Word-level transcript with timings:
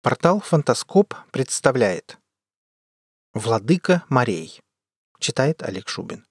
Портал 0.00 0.38
«Фантаскоп» 0.38 1.12
представляет 1.32 2.20
«Владыка 3.34 4.04
морей». 4.08 4.60
Читает 5.18 5.60
Олег 5.64 5.88
Шубин. 5.88 6.24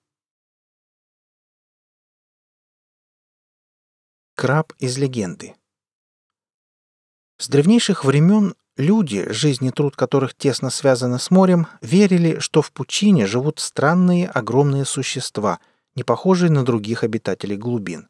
Краб 4.35 4.71
из 4.79 4.97
легенды. 4.97 5.53
С 7.39 7.49
древнейших 7.49 8.05
времен 8.05 8.55
люди, 8.77 9.29
жизнь 9.33 9.69
труд 9.71 9.97
которых 9.97 10.33
тесно 10.33 10.69
связаны 10.69 11.19
с 11.19 11.29
морем, 11.29 11.67
верили, 11.81 12.39
что 12.39 12.61
в 12.61 12.71
пучине 12.71 13.27
живут 13.27 13.59
странные 13.59 14.29
огромные 14.29 14.85
существа, 14.85 15.59
не 15.93 16.05
похожие 16.05 16.51
на 16.51 16.63
других 16.63 17.03
обитателей 17.03 17.57
глубин. 17.57 18.07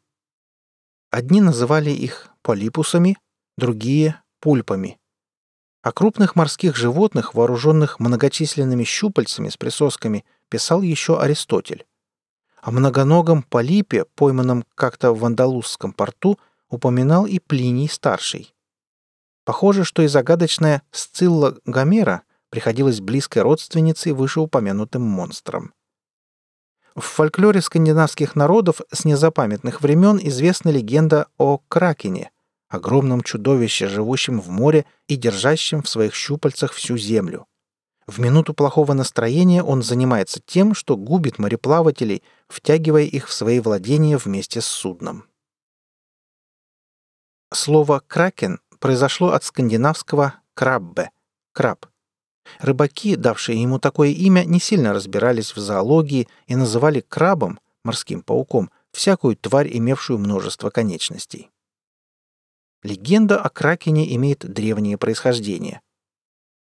Одни 1.10 1.40
называли 1.40 1.90
их 1.90 2.30
полипусами, 2.42 3.18
другие— 3.56 4.22
пульпами– 4.40 4.97
о 5.88 5.92
крупных 5.92 6.36
морских 6.36 6.76
животных, 6.76 7.32
вооруженных 7.32 7.98
многочисленными 7.98 8.84
щупальцами 8.84 9.48
с 9.48 9.56
присосками, 9.56 10.26
писал 10.50 10.82
еще 10.82 11.18
Аристотель. 11.18 11.86
О 12.60 12.70
многоногом 12.72 13.42
полипе, 13.42 14.04
пойманном 14.04 14.66
как-то 14.74 15.14
в 15.14 15.24
Андалузском 15.24 15.94
порту, 15.94 16.38
упоминал 16.68 17.24
и 17.24 17.38
Плиний 17.38 17.88
Старший. 17.88 18.54
Похоже, 19.46 19.84
что 19.84 20.02
и 20.02 20.08
загадочная 20.08 20.82
Сцилла 20.90 21.56
Гомера 21.64 22.20
приходилась 22.50 23.00
близкой 23.00 23.42
родственницей 23.42 24.12
вышеупомянутым 24.12 25.00
монстрам. 25.00 25.72
В 26.96 27.00
фольклоре 27.00 27.62
скандинавских 27.62 28.36
народов 28.36 28.82
с 28.92 29.06
незапамятных 29.06 29.80
времен 29.80 30.18
известна 30.22 30.68
легенда 30.68 31.28
о 31.38 31.62
Кракене– 31.66 32.30
огромном 32.68 33.22
чудовище, 33.22 33.88
живущем 33.88 34.40
в 34.40 34.48
море 34.50 34.84
и 35.06 35.16
держащем 35.16 35.82
в 35.82 35.88
своих 35.88 36.14
щупальцах 36.14 36.72
всю 36.72 36.96
землю. 36.96 37.46
В 38.06 38.20
минуту 38.20 38.54
плохого 38.54 38.94
настроения 38.94 39.62
он 39.62 39.82
занимается 39.82 40.40
тем, 40.44 40.74
что 40.74 40.96
губит 40.96 41.38
мореплавателей, 41.38 42.22
втягивая 42.48 43.02
их 43.02 43.28
в 43.28 43.32
свои 43.32 43.60
владения 43.60 44.16
вместе 44.16 44.60
с 44.60 44.66
судном. 44.66 45.24
Слово 47.52 48.02
«кракен» 48.06 48.60
произошло 48.78 49.32
от 49.32 49.44
скандинавского 49.44 50.34
«краббе»— 50.54 51.10
«краб». 51.52 51.86
Рыбаки, 52.60 53.16
давшие 53.16 53.60
ему 53.60 53.78
такое 53.78 54.08
имя, 54.08 54.44
не 54.44 54.58
сильно 54.58 54.94
разбирались 54.94 55.54
в 55.54 55.58
зоологии 55.58 56.28
и 56.46 56.56
называли 56.56 57.00
крабом, 57.00 57.60
морским 57.84 58.22
пауком, 58.22 58.70
всякую 58.90 59.36
тварь, 59.36 59.68
имевшую 59.70 60.18
множество 60.18 60.70
конечностей. 60.70 61.50
Легенда 62.82 63.40
о 63.40 63.48
Кракене 63.48 64.14
имеет 64.14 64.40
древнее 64.40 64.98
происхождение. 64.98 65.80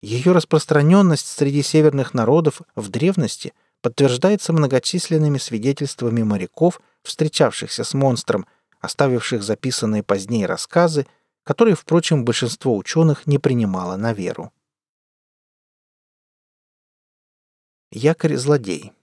Ее 0.02 0.32
распространенность 0.32 1.28
среди 1.28 1.62
северных 1.62 2.14
народов 2.14 2.62
в 2.76 2.90
древности 2.90 3.54
подтверждается 3.82 4.54
многочисленными 4.54 5.38
свидетельствами 5.38 6.24
моряков, 6.24 6.82
встречавшихся 7.04 7.84
с 7.84 7.94
монстром, 7.94 8.46
оставивших 8.80 9.44
записанные 9.44 10.04
позднее 10.04 10.46
рассказы, 10.46 11.08
которые, 11.44 11.76
впрочем, 11.76 12.26
большинство 12.26 12.78
ученых 12.78 13.28
не 13.28 13.38
принимало 13.38 13.98
на 13.98 14.14
веру. 14.14 14.52
Якорь-злодей 17.92 18.94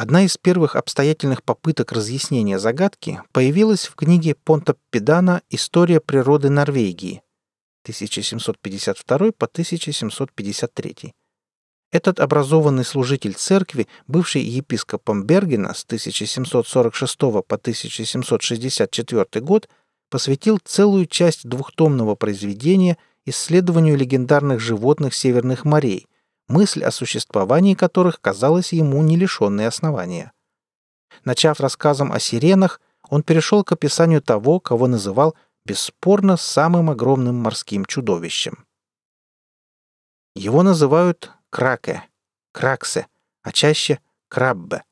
Одна 0.00 0.24
из 0.24 0.38
первых 0.38 0.76
обстоятельных 0.76 1.42
попыток 1.42 1.92
разъяснения 1.92 2.58
загадки 2.58 3.20
появилась 3.32 3.84
в 3.84 3.96
книге 3.96 4.34
Понта 4.34 4.74
Педана 4.88 5.42
«История 5.50 6.00
природы 6.00 6.48
Норвегии» 6.48 7.20
1752 7.82 9.18
по 9.32 9.44
1753. 9.44 11.12
Этот 11.92 12.18
образованный 12.18 12.86
служитель 12.86 13.34
церкви, 13.34 13.88
бывший 14.06 14.40
епископом 14.40 15.24
Бергена 15.24 15.74
с 15.74 15.84
1746 15.84 17.18
по 17.18 17.56
1764 17.56 19.44
год, 19.44 19.68
посвятил 20.08 20.58
целую 20.64 21.04
часть 21.04 21.46
двухтомного 21.46 22.14
произведения 22.14 22.96
исследованию 23.26 23.98
легендарных 23.98 24.60
животных 24.60 25.12
северных 25.12 25.66
морей, 25.66 26.06
мысль 26.50 26.82
о 26.84 26.90
существовании 26.90 27.74
которых 27.74 28.20
казалась 28.20 28.72
ему 28.72 29.02
не 29.02 29.16
лишенной 29.16 29.66
основания. 29.66 30.32
Начав 31.24 31.60
рассказом 31.60 32.12
о 32.12 32.18
сиренах, 32.18 32.80
он 33.08 33.22
перешел 33.22 33.64
к 33.64 33.72
описанию 33.72 34.20
того, 34.20 34.60
кого 34.60 34.86
называл 34.86 35.36
бесспорно 35.64 36.36
самым 36.36 36.90
огромным 36.90 37.36
морским 37.36 37.84
чудовищем. 37.84 38.64
Его 40.34 40.62
называют 40.62 41.30
краке, 41.50 42.04
краксе, 42.52 43.06
а 43.42 43.52
чаще 43.52 44.00
краббе. 44.28 44.84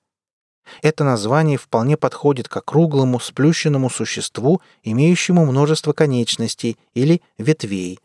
Это 0.82 1.04
название 1.04 1.56
вполне 1.56 1.96
подходит 1.96 2.48
к 2.48 2.56
округлому, 2.56 3.19
сплющенному 3.19 3.88
существу, 3.88 4.60
имеющему 4.82 5.46
множество 5.46 5.92
конечностей 5.92 6.78
или 6.92 7.22
ветвей. 7.38 7.98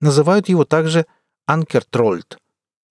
Называют 0.00 0.48
его 0.48 0.64
также 0.64 1.06
анкертрольд, 1.46 2.38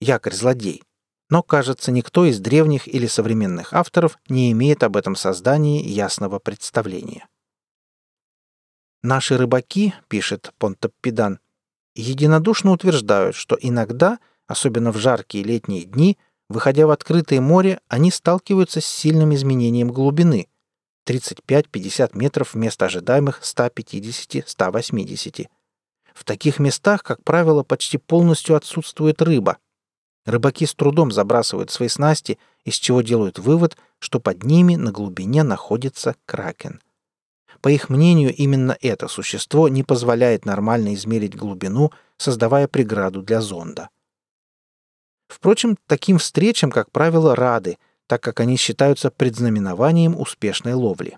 якорь-злодей. 0.01 0.84
Но, 1.29 1.44
кажется, 1.44 1.91
никто 1.91 2.25
из 2.25 2.41
древних 2.41 2.94
или 2.94 3.07
современных 3.07 3.73
авторов 3.73 4.19
не 4.28 4.51
имеет 4.51 4.84
об 4.84 4.97
этом 4.97 5.16
создании 5.16 5.88
ясного 5.88 6.39
представления. 6.39 7.29
«Наши 9.01 9.38
рыбаки,— 9.38 9.94
пишет 10.09 10.51
Понтоппидан,— 10.57 11.39
единодушно 11.95 12.72
утверждают, 12.72 13.35
что 13.35 13.57
иногда, 13.59 14.19
особенно 14.45 14.91
в 14.91 14.97
жаркие 14.97 15.45
летние 15.45 15.85
дни, 15.85 16.18
выходя 16.50 16.85
в 16.85 16.91
открытое 16.91 17.39
море, 17.39 17.79
они 17.88 18.12
сталкиваются 18.12 18.81
с 18.81 18.85
сильным 18.85 19.33
изменением 19.33 19.89
глубины— 19.89 20.50
35-50 21.07 22.13
метров 22.13 22.53
вместо 22.53 22.85
ожидаемых 22.85 23.41
150-180. 23.41 25.47
В 26.13 26.23
таких 26.25 26.59
местах, 26.59 27.03
как 27.03 27.23
правило, 27.23 27.63
почти 27.63 27.97
полностью 27.97 28.56
отсутствует 28.56 29.22
рыба— 29.22 29.57
Рыбаки 30.26 30.66
с 30.66 30.76
трудом 30.76 31.12
забрасывают 31.12 31.72
свои 31.72 31.90
снасти, 31.90 32.38
из 32.64 32.76
чего 32.76 33.02
делают 33.02 33.40
вывод, 33.40 33.78
что 34.00 34.20
под 34.20 34.44
ними 34.44 34.76
на 34.76 34.92
глубине 34.92 35.44
находится 35.44 36.16
кракен. 36.26 36.82
По 37.62 37.70
их 37.70 37.90
мнению, 37.90 38.34
именно 38.34 38.78
это 38.81 39.08
существо 39.08 39.68
не 39.68 39.84
позволяет 39.84 40.46
нормально 40.46 40.94
измерить 40.94 41.36
глубину, 41.36 41.92
создавая 42.18 42.68
преграду 42.68 43.22
для 43.22 43.42
зонда. 43.42 43.90
Впрочем, 45.28 45.78
таким 45.88 46.18
встречам, 46.18 46.72
как 46.72 46.92
правило, 46.92 47.36
рады, 47.36 47.78
так 48.08 48.22
как 48.22 48.40
они 48.40 48.58
считаются 48.58 49.10
предзнаменованием 49.10 50.20
успешной 50.20 50.74
ловли. 50.74 51.18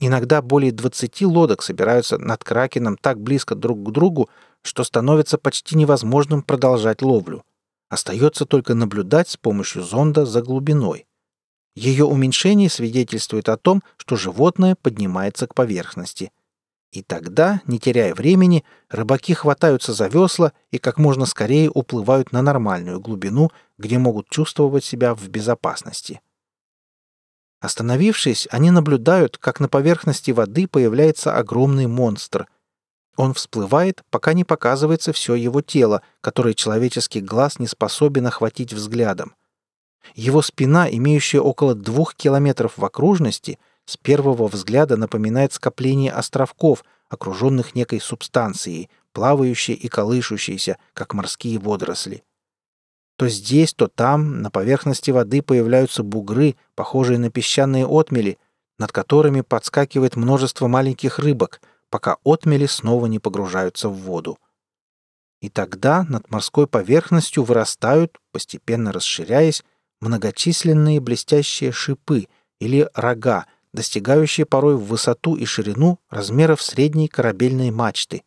Иногда 0.00 0.40
более 0.40 0.72
20 0.72 1.22
лодок 1.22 1.62
собираются 1.62 2.18
над 2.18 2.42
кракеном 2.42 2.96
так 2.96 3.20
близко 3.20 3.54
друг 3.54 3.82
к 3.84 3.92
другу, 3.92 4.30
что 4.62 4.82
становится 4.82 5.36
почти 5.38 5.76
невозможным 5.76 6.42
продолжать 6.42 7.02
ловлю. 7.02 7.44
Остается 7.90 8.46
только 8.46 8.74
наблюдать 8.74 9.28
с 9.28 9.36
помощью 9.36 9.82
зонда 9.82 10.24
за 10.24 10.42
глубиной. 10.42 11.06
Ее 11.74 12.04
уменьшение 12.04 12.70
свидетельствует 12.70 13.48
о 13.48 13.56
том, 13.56 13.82
что 13.96 14.14
животное 14.14 14.76
поднимается 14.76 15.48
к 15.48 15.54
поверхности. 15.54 16.30
И 16.92 17.02
тогда, 17.02 17.60
не 17.66 17.80
теряя 17.80 18.14
времени, 18.14 18.64
рыбаки 18.88 19.34
хватаются 19.34 19.92
за 19.92 20.06
весла 20.06 20.52
и 20.70 20.78
как 20.78 20.98
можно 20.98 21.26
скорее 21.26 21.68
уплывают 21.68 22.30
на 22.30 22.42
нормальную 22.42 23.00
глубину, 23.00 23.50
где 23.76 23.98
могут 23.98 24.28
чувствовать 24.28 24.84
себя 24.84 25.14
в 25.14 25.28
безопасности. 25.28 26.20
Остановившись, 27.60 28.46
они 28.50 28.70
наблюдают, 28.70 29.36
как 29.36 29.58
на 29.58 29.68
поверхности 29.68 30.30
воды 30.30 30.68
появляется 30.68 31.36
огромный 31.36 31.88
монстр— 31.88 32.46
он 33.16 33.34
всплывает, 33.34 34.02
пока 34.10 34.32
не 34.32 34.44
показывается 34.44 35.12
все 35.12 35.34
его 35.34 35.60
тело, 35.60 36.02
которое 36.20 36.54
человеческий 36.54 37.20
глаз 37.20 37.58
не 37.58 37.66
способен 37.66 38.26
охватить 38.26 38.72
взглядом. 38.72 39.34
Его 40.14 40.42
спина, 40.42 40.88
имеющая 40.90 41.40
около 41.40 41.74
двух 41.74 42.14
километров 42.14 42.74
в 42.76 42.84
окружности, 42.84 43.58
с 43.84 43.96
первого 43.96 44.48
взгляда 44.48 44.96
напоминает 44.96 45.52
скопление 45.52 46.12
островков, 46.12 46.84
окруженных 47.08 47.74
некой 47.74 48.00
субстанцией, 48.00 48.88
плавающей 49.12 49.74
и 49.74 49.88
колышущейся, 49.88 50.78
как 50.94 51.12
морские 51.12 51.58
водоросли. 51.58 52.22
То 53.16 53.28
здесь, 53.28 53.74
то 53.74 53.88
там 53.88 54.40
на 54.40 54.50
поверхности 54.50 55.10
воды 55.10 55.42
появляются 55.42 56.02
бугры, 56.02 56.56
похожие 56.74 57.18
на 57.18 57.30
песчаные 57.30 57.86
отмели, 57.86 58.38
над 58.78 58.92
которыми 58.92 59.42
подскакивает 59.42 60.16
множество 60.16 60.68
маленьких 60.68 61.18
рыбок, 61.18 61.60
пока 61.90 62.16
отмели 62.24 62.66
снова 62.66 63.06
не 63.06 63.18
погружаются 63.18 63.88
в 63.88 63.94
воду. 63.94 64.38
И 65.40 65.48
тогда 65.48 66.04
над 66.08 66.30
морской 66.30 66.66
поверхностью 66.66 67.44
вырастают, 67.44 68.18
постепенно 68.32 68.92
расширяясь, 68.92 69.64
многочисленные 70.00 71.00
блестящие 71.00 71.72
шипы 71.72 72.28
или 72.58 72.88
рога, 72.94 73.46
достигающие 73.72 74.46
порой 74.46 74.76
в 74.76 74.84
высоту 74.84 75.36
и 75.36 75.44
ширину 75.44 75.98
размеров 76.10 76.62
средней 76.62 77.08
корабельной 77.08 77.70
мачты. 77.70 78.22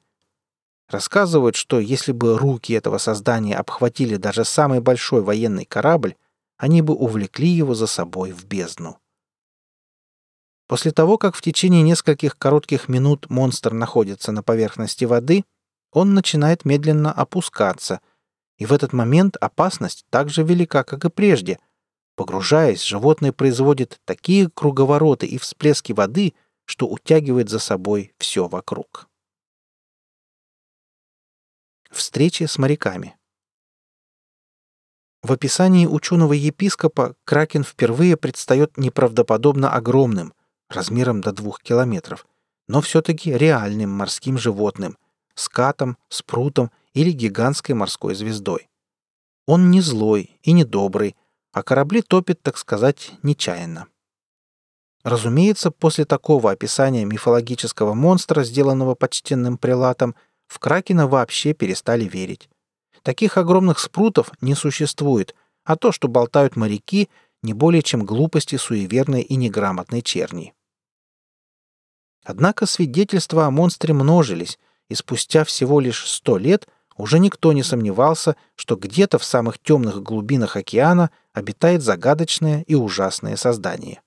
Рассказывают, 0.89 1.56
что 1.56 1.80
если 1.80 2.12
бы 2.12 2.38
руки 2.38 2.74
этого 2.74 2.98
создания 2.98 3.56
обхватили 3.56 4.15
даже 4.18 4.45
самый 4.45 4.80
большой 4.80 5.21
военный 5.21 5.65
корабль, 5.65 6.15
они 6.57 6.81
бы 6.81 6.94
увлекли 6.94 7.50
его 7.50 7.74
за 7.74 7.88
собой 7.88 8.31
в 8.31 8.45
бездну. 8.45 9.00
После 10.68 10.92
того, 10.92 11.18
как 11.18 11.36
в 11.36 11.42
течение 11.42 11.81
нескольких 11.81 12.38
коротких 12.38 12.88
минут 12.88 13.30
монстр 13.30 13.74
находится 13.74 14.31
на 14.31 14.44
поверхности 14.44 15.06
воды, 15.06 15.44
он 15.92 16.13
начинает 16.13 16.65
медленно 16.65 17.12
опускаться, 17.12 18.01
и 18.57 18.65
в 18.65 18.74
этот 18.74 18.94
момент 18.94 19.36
опасность 19.38 20.06
так 20.10 20.30
же 20.30 20.44
велика, 20.44 20.83
как 20.83 21.06
и 21.06 21.10
прежде. 21.10 21.60
Погружаясь, 22.15 22.83
животное 22.83 23.31
производит 23.31 24.00
такие 24.06 24.50
круговороты 24.50 25.25
и 25.25 25.38
всплески 25.38 25.94
воды, 25.94 26.33
что 26.65 26.88
утягивает 26.88 27.50
за 27.50 27.60
собой 27.60 28.13
все 28.18 28.48
вокруг. 28.48 29.10
Встречи 31.92 32.45
с 32.45 32.57
моряками. 32.57 33.15
В 35.21 35.31
описании 35.31 35.86
ученого-епископа 35.86 37.15
Кракен 37.24 37.63
впервые 37.63 38.18
предстает 38.18 38.77
неправдоподобно 38.77 39.71
огромным, 39.71 40.33
размером 40.73 41.21
до 41.21 41.31
двух 41.31 41.61
километров, 41.61 42.25
но 42.67 42.81
все-таки 42.81 43.31
реальным 43.31 43.91
морским 43.91 44.37
животным, 44.37 44.97
скатом, 45.35 45.97
спрутом 46.09 46.71
или 46.93 47.11
гигантской 47.11 47.75
морской 47.75 48.15
звездой. 48.15 48.69
Он 49.45 49.71
не 49.71 49.81
злой 49.81 50.39
и 50.41 50.51
не 50.51 50.63
добрый, 50.63 51.15
а 51.51 51.63
корабли 51.63 52.01
топит, 52.01 52.41
так 52.41 52.57
сказать, 52.57 53.11
нечаянно. 53.23 53.87
Разумеется, 55.03 55.69
после 55.69 56.05
такого 56.05 56.51
описания 56.51 57.03
мифологического 57.03 57.93
монстра, 57.93 58.43
сделанного 58.43 58.95
почтенным 58.95 59.57
прилатом, 59.57 60.15
в 60.47 60.59
Кракена 60.59 61.07
вообще 61.07 61.53
перестали 61.53 62.05
верить. 62.05 62.49
Таких 63.01 63.37
огромных 63.37 63.79
спрутов 63.79 64.31
не 64.39 64.55
существует, 64.55 65.35
а 65.65 65.75
то, 65.75 65.91
что 65.91 66.07
болтают 66.07 66.55
моряки, 66.55 67.09
не 67.41 67.53
более 67.53 67.81
чем 67.81 68.05
глупости 68.05 68.55
суеверной 68.55 69.21
и 69.21 69.35
неграмотной 69.35 70.01
черни. 70.01 70.53
Однако 72.23 72.65
свидетельства 72.65 73.45
о 73.45 73.51
монстре 73.51 73.93
множились, 73.93 74.57
и 74.89 74.95
спустя 74.95 75.43
всего 75.43 75.79
лишь 75.79 76.09
сто 76.09 76.37
лет 76.37 76.67
уже 76.95 77.19
никто 77.19 77.53
не 77.53 77.63
сомневался, 77.63 78.35
что 78.55 78.75
где-то 78.75 79.17
в 79.17 79.25
самых 79.25 79.59
темных 79.59 80.01
глубинах 80.01 80.55
океана 80.55 81.09
обитает 81.33 81.81
загадочное 81.81 82.63
и 82.67 82.75
ужасное 82.75 83.35
создание. 83.35 84.01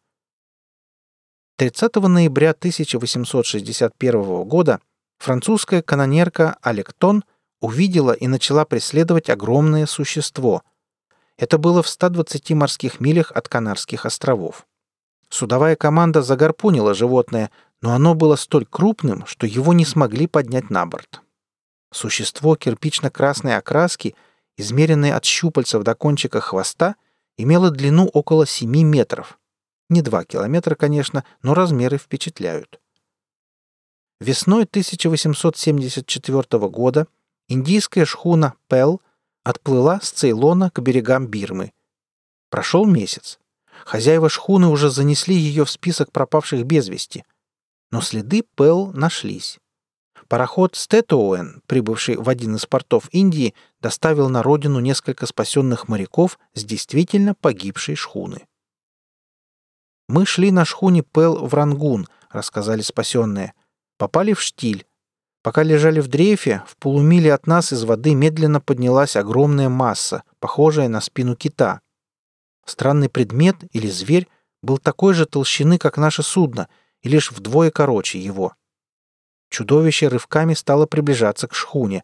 30 1.56 1.96
ноября 1.96 2.50
1861 2.50 4.44
года 4.44 4.80
французская 5.18 5.82
канонерка 5.82 6.56
Алектон 6.62 7.24
увидела 7.60 8.12
и 8.12 8.26
начала 8.28 8.64
преследовать 8.64 9.30
огромное 9.30 9.86
существо. 9.86 10.62
Это 11.38 11.58
было 11.58 11.82
в 11.82 11.88
120 11.88 12.50
морских 12.52 13.00
милях 13.00 13.32
от 13.32 13.48
Канарских 13.48 14.06
островов. 14.06 14.66
Судовая 15.28 15.76
команда 15.76 16.22
загарпунила 16.22 16.94
животное, 16.94 17.50
но 17.86 17.92
оно 17.92 18.16
было 18.16 18.34
столь 18.34 18.66
крупным, 18.66 19.24
что 19.26 19.46
его 19.46 19.72
не 19.72 19.84
смогли 19.84 20.26
поднять 20.26 20.70
на 20.70 20.86
борт. 20.86 21.22
Существо 21.92 22.56
кирпично-красной 22.56 23.56
окраски, 23.56 24.16
измеренное 24.56 25.16
от 25.16 25.24
щупальцев 25.24 25.84
до 25.84 25.94
кончика 25.94 26.40
хвоста, 26.40 26.96
имело 27.36 27.70
длину 27.70 28.06
около 28.06 28.44
7 28.44 28.68
метров. 28.82 29.38
Не 29.88 30.02
2 30.02 30.24
километра, 30.24 30.74
конечно, 30.74 31.24
но 31.42 31.54
размеры 31.54 31.96
впечатляют. 31.96 32.80
Весной 34.20 34.64
1874 34.64 36.68
года 36.68 37.06
индийская 37.46 38.04
шхуна 38.04 38.54
«Пел» 38.68 39.00
отплыла 39.44 40.00
с 40.00 40.10
Цейлона 40.10 40.70
к 40.70 40.80
берегам 40.80 41.28
Бирмы. 41.28 41.72
Прошел 42.50 42.84
месяц. 42.84 43.38
Хозяева 43.84 44.28
шхуны 44.28 44.66
уже 44.66 44.90
занесли 44.90 45.36
ее 45.36 45.64
в 45.64 45.70
список 45.70 46.10
пропавших 46.10 46.66
без 46.66 46.88
вести. 46.88 47.24
Но 47.90 48.00
следы 48.00 48.42
Пел 48.56 48.92
нашлись. 48.92 49.58
Пароход 50.28 50.74
Стетоуэн, 50.74 51.62
прибывший 51.66 52.16
в 52.16 52.28
один 52.28 52.56
из 52.56 52.66
портов 52.66 53.08
Индии, 53.12 53.54
доставил 53.80 54.28
на 54.28 54.42
родину 54.42 54.80
несколько 54.80 55.26
спасенных 55.26 55.88
моряков 55.88 56.38
с 56.54 56.64
действительно 56.64 57.34
погибшей 57.34 57.94
шхуны. 57.94 58.46
«Мы 60.08 60.26
шли 60.26 60.50
на 60.50 60.64
шхуне 60.64 61.02
Пел 61.02 61.46
в 61.46 61.54
Рангун»,— 61.54 62.08
рассказали 62.30 62.82
спасенные— 62.82 63.54
Попали 63.98 64.34
в 64.34 64.42
штиль. 64.42 64.86
Пока 65.42 65.62
лежали 65.62 66.00
в 66.00 66.08
дрейфе, 66.08 66.62
в 66.66 66.76
полумиле 66.76 67.32
от 67.32 67.46
нас 67.46 67.72
из 67.72 67.84
воды 67.84 68.14
медленно 68.14 68.60
поднялась 68.60 69.16
огромная 69.16 69.68
масса, 69.68 70.22
похожая 70.38 70.88
на 70.88 71.00
спину 71.00 71.34
кита. 71.34 71.80
Странный 72.66 73.08
предмет 73.08 73.56
или 73.72 73.88
зверь 73.88 74.28
был 74.62 74.78
такой 74.78 75.14
же 75.14 75.24
толщины, 75.24 75.78
как 75.78 75.96
наше 75.96 76.22
судно, 76.22 76.68
и 77.06 77.08
лишь 77.08 77.30
вдвое 77.30 77.70
короче 77.70 78.18
его. 78.18 78.56
Чудовище 79.48 80.08
рывками 80.08 80.54
стало 80.54 80.86
приближаться 80.86 81.46
к 81.46 81.54
шхуне. 81.54 82.02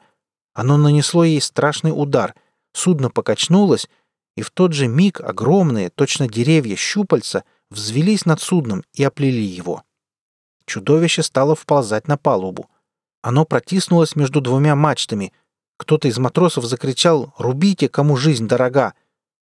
Оно 0.55 0.77
нанесло 0.77 1.25
ей 1.25 1.41
страшный 1.41 1.91
удар. 1.91 2.37
Судно 2.73 3.11
покачнулось, 3.11 3.89
и 4.37 4.43
в 4.43 4.53
тот 4.53 4.75
же 4.75 4.87
миг 4.87 5.21
огромные, 5.21 5.91
точно 5.91 6.29
деревья, 6.29 6.77
щупальца 6.77 7.43
взвелись 7.69 8.27
над 8.27 8.41
судном 8.41 8.85
и 8.93 9.03
оплели 9.03 9.43
его. 9.43 9.83
Чудовище 10.67 11.25
стало 11.25 11.57
вползать 11.57 12.07
на 12.07 12.17
палубу. 12.17 12.71
Оно 13.23 13.45
протиснулось 13.45 14.15
между 14.15 14.41
двумя 14.41 14.77
мачтами. 14.77 15.33
Кто-то 15.79 16.07
из 16.07 16.19
матросов 16.19 16.65
закричал 16.65 17.35
«Рубите, 17.39 17.89
кому 17.89 18.17
жизнь 18.17 18.47
дорога!» 18.47 18.95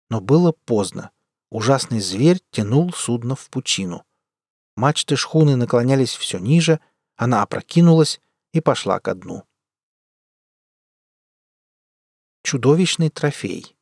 Но 0.09 0.23
было 0.23 0.53
поздно. 0.65 1.11
Ужасный 1.51 2.01
зверь 2.01 2.41
тянул 2.51 2.95
судно 2.95 3.37
в 3.37 3.51
пучину. 3.51 4.05
Мачты 4.81 5.15
шхуны 5.15 5.57
наклонялись 5.57 6.17
все 6.17 6.39
ниже, 6.39 6.81
она 7.15 7.43
опрокинулась 7.43 8.19
и 8.55 8.63
пошла 8.63 8.99
ко 8.99 9.15
дну. 9.15 9.45
Чудовищный 12.43 13.11
трофей. 13.11 13.77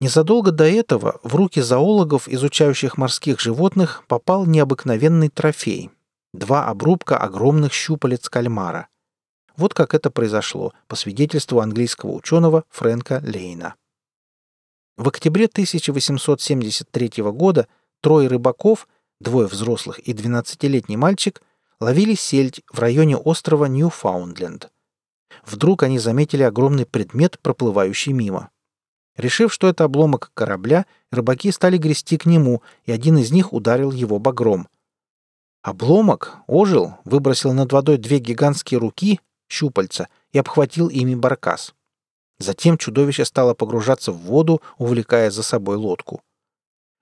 Незадолго 0.00 0.50
до 0.50 0.64
этого 0.64 1.20
в 1.22 1.36
руки 1.36 1.60
зоологов, 1.60 2.26
изучающих 2.26 2.98
морских 2.98 3.38
животных, 3.38 4.02
попал 4.08 4.44
необыкновенный 4.44 5.28
трофей– 5.28 5.92
два 6.32 6.66
обрубка 6.66 7.16
огромных 7.16 7.72
щупалец 7.72 8.28
кальмара. 8.28 8.88
Вот 9.56 9.72
как 9.72 9.94
это 9.94 10.10
произошло, 10.10 10.72
по 10.88 10.96
свидетельству 10.96 11.60
английского 11.60 12.10
ученого 12.10 12.64
Фрэнка 12.70 13.22
Лейна. 13.24 13.76
В 14.96 15.06
октябре 15.06 15.44
1873 15.44 17.22
года 17.30 17.68
трое 18.00 18.26
рыбаков, 18.26 18.88
двое 19.22 19.46
взрослых 19.46 19.98
и 19.98 20.12
12-летний 20.12 20.96
мальчик, 20.96 21.42
ловили 21.80 22.14
сельдь 22.14 22.62
в 22.70 22.78
районе 22.78 23.16
острова 23.16 23.66
Ньюфаундленд. 23.66 24.70
Вдруг 25.44 25.82
они 25.82 25.98
заметили 25.98 26.42
огромный 26.42 26.86
предмет, 26.86 27.38
проплывающий 27.40 28.12
мимо. 28.12 28.50
Решив, 29.16 29.52
что 29.52 29.68
это 29.68 29.84
обломок 29.84 30.30
корабля, 30.34 30.86
рыбаки 31.10 31.50
стали 31.50 31.76
грести 31.76 32.16
к 32.16 32.26
нему, 32.26 32.62
и 32.84 32.92
один 32.92 33.18
из 33.18 33.30
них 33.30 33.52
ударил 33.52 33.90
его 33.90 34.18
багром. 34.18 34.68
Обломок 35.62 36.38
ожил, 36.46 36.94
выбросил 37.04 37.52
над 37.52 37.72
водой 37.72 37.98
две 37.98 38.18
гигантские 38.18 38.80
руки, 38.80 39.20
щупальца, 39.48 40.08
и 40.32 40.38
обхватил 40.38 40.88
ими 40.88 41.14
баркас. 41.14 41.74
Затем 42.38 42.78
чудовище 42.78 43.24
стало 43.24 43.54
погружаться 43.54 44.10
в 44.10 44.16
воду, 44.16 44.62
увлекая 44.78 45.30
за 45.30 45.42
собой 45.42 45.76
лодку. 45.76 46.22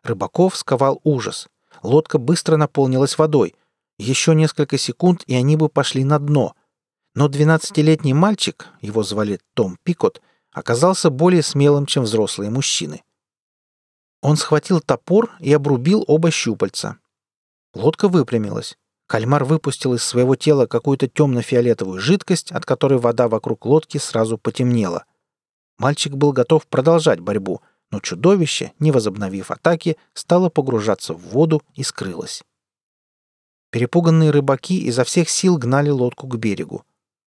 Рыбаков 0.02 0.56
сковал 0.56 1.00
ужас. 1.04 1.48
Лодка 1.82 2.18
быстро 2.18 2.56
наполнилась 2.56 3.18
водой. 3.18 3.54
Еще 3.98 4.34
несколько 4.34 4.78
секунд, 4.78 5.22
и 5.26 5.34
они 5.34 5.56
бы 5.56 5.68
пошли 5.68 6.04
на 6.04 6.18
дно. 6.18 6.54
Но 7.14 7.28
двенадцатилетний 7.28 8.12
мальчик, 8.12 8.68
его 8.80 9.02
звали 9.02 9.40
Том 9.54 9.78
Пикот, 9.82 10.20
оказался 10.52 11.10
более 11.10 11.42
смелым, 11.42 11.86
чем 11.86 12.04
взрослые 12.04 12.50
мужчины. 12.50 13.02
Он 14.22 14.36
схватил 14.36 14.80
топор 14.80 15.30
и 15.40 15.52
обрубил 15.52 16.04
оба 16.06 16.30
щупальца. 16.30 16.98
Лодка 17.74 18.08
выпрямилась. 18.08 18.76
Кальмар 19.06 19.44
выпустил 19.44 19.94
из 19.94 20.04
своего 20.04 20.36
тела 20.36 20.66
какую-то 20.66 21.08
темно-фиолетовую 21.08 22.00
жидкость, 22.00 22.52
от 22.52 22.64
которой 22.64 22.98
вода 22.98 23.28
вокруг 23.28 23.66
лодки 23.66 23.98
сразу 23.98 24.38
потемнела. 24.38 25.04
Мальчик 25.78 26.14
был 26.14 26.32
готов 26.32 26.66
продолжать 26.66 27.20
борьбу, 27.20 27.62
но 27.90 28.00
чудовище, 28.00 28.72
не 28.78 28.92
возобновив 28.92 29.50
атаки, 29.50 29.96
стало 30.14 30.48
погружаться 30.48 31.14
в 31.14 31.20
воду 31.20 31.62
и 31.74 31.82
скрылось. 31.82 32.42
Перепуганные 33.70 34.30
рыбаки 34.30 34.80
изо 34.82 35.04
всех 35.04 35.28
сил 35.28 35.56
гнали 35.56 35.90
лодку 35.90 36.26
к 36.26 36.36
берегу. 36.36 36.84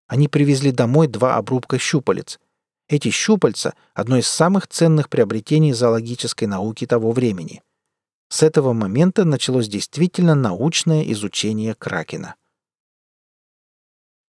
Они 0.08 0.28
привезли 0.28 0.72
домой 0.72 1.08
два 1.08 1.36
обрубка 1.38 1.78
щупалец, 1.78 2.40
эти 2.88 3.10
щупальца– 3.10 3.74
одно 3.94 4.18
из 4.18 4.28
самых 4.28 4.68
ценных 4.68 5.10
приобретений 5.10 5.72
зоологической 5.72 6.48
науки 6.48 6.86
того 6.86 7.12
времени. 7.12 7.62
С 8.30 8.44
этого 8.44 8.74
момента 8.74 9.24
началось 9.26 9.68
действительно 9.68 10.36
научное 10.36 11.04
изучение 11.12 11.76
кракена. 11.76 12.36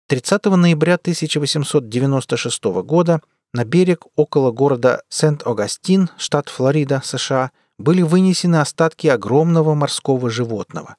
30 0.07 0.45
ноября 0.45 0.95
1896 0.95 2.63
года 2.83 3.21
на 3.55 3.63
берег 3.63 4.05
около 4.17 4.51
города 4.51 5.01
Сент-Огастин, 5.07 6.09
штат 6.17 6.49
Флорида, 6.49 7.01
США, 7.03 7.51
были 7.77 8.01
вынесены 8.01 8.57
остатки 8.57 9.07
огромного 9.07 9.73
морского 9.73 10.29
животного. 10.29 10.97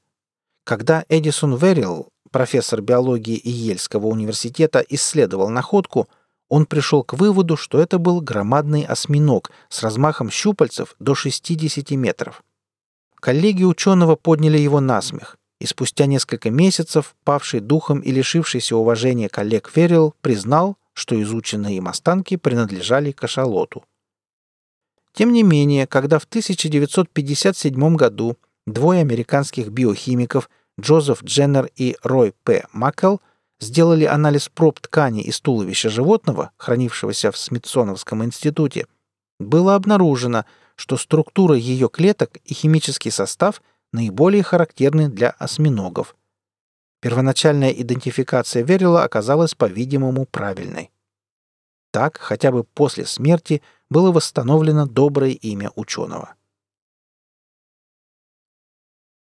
Когда 0.63 1.05
Эдисон 1.07 1.55
Верилл, 1.55 2.09
профессор 2.31 2.81
биологии 2.81 3.35
и 3.37 3.51
Ельского 3.51 4.07
университета, 4.07 4.83
исследовал 4.89 5.49
находку, 5.49 6.09
он 6.49 6.65
пришел 6.65 7.03
к 7.03 7.13
выводу, 7.13 7.57
что 7.57 7.79
это 7.79 7.99
был 7.99 8.21
громадный 8.21 8.83
осьминог 8.83 9.51
с 9.69 9.83
размахом 9.83 10.31
щупальцев 10.31 10.95
до 10.99 11.13
60 11.13 11.91
метров. 11.91 12.43
Коллеги 13.19 13.65
ученого 13.65 14.15
подняли 14.15 14.57
его 14.57 14.79
на 14.79 15.01
смех 15.01 15.37
и 15.59 15.67
спустя 15.67 16.07
несколько 16.07 16.49
месяцев 16.49 17.15
павший 17.23 17.59
духом 17.59 17.99
и 17.99 18.11
лишившийся 18.11 18.75
уважения 18.75 19.29
коллег 19.29 19.69
Феррилл 19.71 20.15
признал, 20.21 20.77
что 20.97 21.21
изученные 21.21 21.77
им 21.77 21.87
останки 21.87 22.37
принадлежали 22.37 23.11
кашалоту. 23.11 23.85
Тем 25.13 25.31
не 25.31 25.43
менее, 25.43 25.85
когда 25.85 26.17
в 26.17 26.23
1957 26.23 27.95
году 27.95 28.37
двое 28.65 29.01
американских 29.01 29.69
биохимиков 29.69 30.49
Джозеф 30.79 31.23
Дженнер 31.23 31.69
и 31.75 31.95
Рой 32.01 32.33
П. 32.43 32.65
Маккел 32.73 33.21
сделали 33.59 34.05
анализ 34.05 34.49
проб 34.49 34.79
ткани 34.79 35.21
из 35.21 35.39
туловища 35.39 35.89
животного, 35.89 36.51
хранившегося 36.57 37.31
в 37.31 37.37
Смитсоновском 37.37 38.23
институте, 38.23 38.87
было 39.39 39.75
обнаружено, 39.75 40.45
что 40.75 40.97
структура 40.97 41.55
ее 41.55 41.89
клеток 41.89 42.37
и 42.43 42.53
химический 42.55 43.11
состав– 43.11 43.61
наиболее 43.93 44.43
характерны 44.43 45.09
для 45.09 45.29
осьминогов. 45.29 46.15
Первоначальная 46.99 47.71
идентификация 47.71 48.63
Верила 48.63 49.03
оказалась, 49.03 49.53
по-видимому, 49.53 50.25
правильной. 50.25 50.91
Так, 51.91 52.17
хотя 52.17 52.51
бы 52.51 52.63
после 52.63 53.05
смерти 53.05 53.61
было 53.89 54.11
восстановлено 54.11 54.85
доброе 54.85 55.31
имя 55.31 55.71
ученого. 55.75 56.35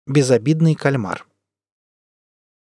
Безобидный 0.06 0.76
кальмар. 0.76 1.26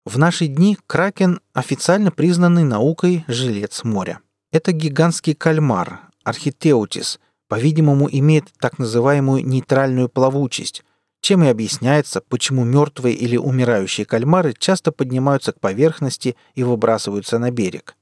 В 0.06 0.18
наши 0.18 0.48
дни 0.48 0.78
кракен– 0.88 1.40
официально 1.54 2.12
признанный 2.12 2.64
наукой 2.64 3.24
жилец 3.28 3.84
моря. 3.84 4.22
Это 4.52 4.72
гигантский 4.72 5.36
кальмар, 5.36 6.10
архитеутис, 6.24 7.20
по-видимому, 7.48 8.10
имеет 8.12 8.52
так 8.60 8.80
называемую 8.80 9.46
нейтральную 9.46 10.10
плавучесть, 10.10 10.84
чем 11.22 11.44
и 11.44 11.48
объясняется, 11.48 12.22
почему 12.22 12.64
мертвые 12.64 13.16
или 13.16 13.38
умирающие 13.38 14.06
кальмары 14.06 14.54
часто 14.58 14.92
поднимаются 14.92 15.52
к 15.52 15.60
поверхности 15.60 16.36
и 16.56 16.64
выбрасываются 16.64 17.40
на 17.40 17.52
берег. 17.52 17.96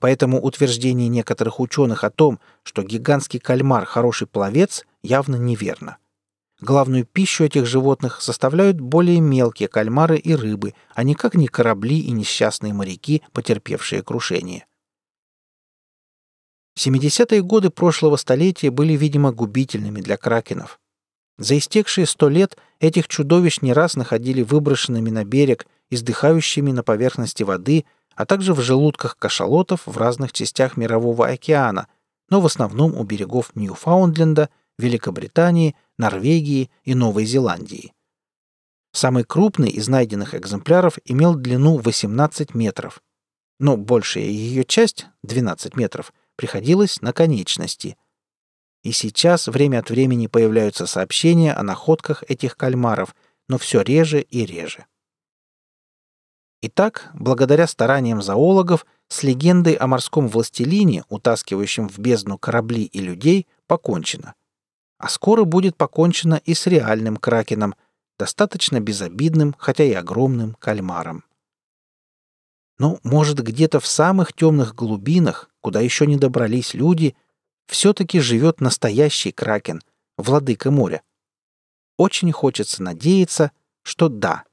Поэтому 0.00 0.40
утверждение 0.40 1.08
некоторых 1.08 1.60
ученых 1.60 2.02
о 2.02 2.10
том, 2.10 2.40
что 2.62 2.82
гигантский 2.82 3.38
кальмар– 3.38 3.84
хороший 3.86 4.26
пловец, 4.26 4.84
явно 5.02 5.36
неверно. 5.36 5.98
Главную 6.60 7.04
пищу 7.04 7.44
этих 7.44 7.66
животных 7.66 8.22
составляют 8.22 8.80
более 8.80 9.20
мелкие 9.20 9.68
кальмары 9.68 10.16
и 10.16 10.34
рыбы, 10.34 10.72
а 10.94 11.02
никак 11.02 11.34
не 11.34 11.48
корабли 11.48 12.00
и 12.00 12.10
несчастные 12.10 12.72
моряки, 12.72 13.22
потерпевшие 13.32 14.02
крушение. 14.02 14.66
70-е 16.78 17.42
годы 17.42 17.70
прошлого 17.70 18.16
столетия 18.16 18.70
были, 18.70 18.94
видимо, 18.94 19.32
губительными 19.32 20.00
для 20.00 20.16
кракенов– 20.16 20.80
за 21.38 21.58
истекшие 21.58 22.06
сто 22.06 22.28
лет 22.28 22.56
этих 22.80 23.08
чудовищ 23.08 23.60
не 23.60 23.72
раз 23.72 23.96
находили 23.96 24.42
выброшенными 24.42 25.10
на 25.10 25.24
берег, 25.24 25.66
издыхающими 25.90 26.72
на 26.72 26.82
поверхности 26.82 27.42
воды, 27.42 27.84
а 28.14 28.24
также 28.24 28.54
в 28.54 28.60
желудках 28.60 29.18
кашалотов 29.18 29.82
в 29.86 29.96
разных 29.98 30.32
частях 30.32 30.76
Мирового 30.76 31.28
океана, 31.28 31.88
но 32.30 32.40
в 32.40 32.46
основном 32.46 32.94
у 32.96 33.04
берегов 33.04 33.54
Ньюфаундленда, 33.54 34.48
Великобритании, 34.78 35.76
Норвегии 35.98 36.70
и 36.84 36.94
Новой 36.94 37.26
Зеландии. 37.26 37.92
Самый 38.92 39.24
крупный 39.24 39.68
из 39.68 39.88
найденных 39.88 40.34
экземпляров 40.34 40.98
имел 41.04 41.34
длину 41.34 41.76
18 41.76 42.54
метров, 42.54 43.02
но 43.60 43.76
большая 43.76 44.24
ее 44.24 44.64
часть, 44.64 45.06
12 45.22 45.76
метров, 45.76 46.14
приходилась 46.36 47.02
на 47.02 47.12
конечности– 47.12 47.98
и 48.86 48.92
сейчас 48.92 49.48
время 49.48 49.80
от 49.80 49.90
времени 49.90 50.28
появляются 50.28 50.86
сообщения 50.86 51.52
о 51.52 51.64
находках 51.64 52.22
этих 52.28 52.56
кальмаров, 52.56 53.16
но 53.48 53.58
все 53.58 53.80
реже 53.80 54.20
и 54.20 54.46
реже. 54.46 54.86
Итак, 56.62 57.10
благодаря 57.12 57.66
стараниям 57.66 58.22
зоологов, 58.22 58.86
с 59.08 59.24
легендой 59.24 59.74
о 59.74 59.88
морском 59.88 60.28
властелине, 60.28 61.02
утаскивающем 61.08 61.88
в 61.88 61.98
бездну 61.98 62.38
корабли 62.38 62.84
и 62.84 63.00
людей, 63.00 63.48
покончено. 63.66 64.34
А 64.98 65.08
скоро 65.08 65.42
будет 65.42 65.76
покончено 65.76 66.40
и 66.44 66.54
с 66.54 66.68
реальным 66.68 67.16
кракеном, 67.16 67.74
достаточно 68.20 68.78
безобидным, 68.78 69.56
хотя 69.58 69.82
и 69.82 69.94
огромным 69.94 70.54
кальмаром. 70.54 71.24
Но, 72.78 73.00
может, 73.02 73.42
где-то 73.42 73.80
в 73.80 73.86
самых 73.88 74.32
темных 74.32 74.76
глубинах, 74.76 75.50
куда 75.60 75.80
еще 75.80 76.06
не 76.06 76.16
добрались 76.16 76.72
люди, 76.72 77.16
все-таки 77.66 78.20
живет 78.20 78.60
настоящий 78.60 79.32
кракен, 79.32 79.82
владыка 80.16 80.70
моря. 80.70 81.02
Очень 81.96 82.32
хочется 82.32 82.82
надеяться, 82.82 83.52
что 83.82 84.08
да. 84.08 84.44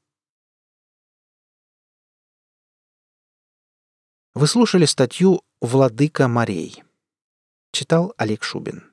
Вы 4.34 4.48
слушали 4.48 4.86
статью 4.86 5.44
«Владыка 5.62 6.28
морей». 6.28 6.84
Читал 7.72 8.14
Олег 8.18 8.44
Шубин. 8.44 8.93